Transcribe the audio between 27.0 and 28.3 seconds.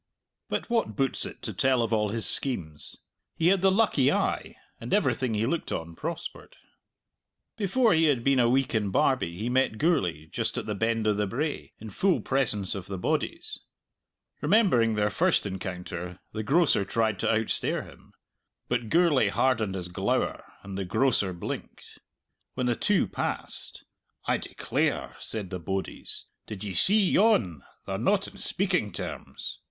yon? they're not